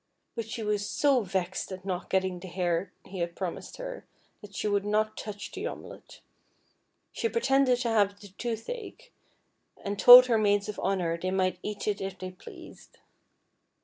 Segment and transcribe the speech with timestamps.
[0.35, 4.03] But she was so vexed at not getting the hare he had promised her,
[4.41, 6.21] that she would not touch the omelet.
[7.11, 9.11] She pretended to have the toothache,
[9.85, 12.97] and told her maids of honour they might eat it if they pleased.